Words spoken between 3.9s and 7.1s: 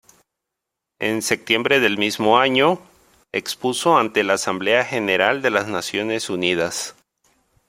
ante la Asamblea General de las Naciones Unidas.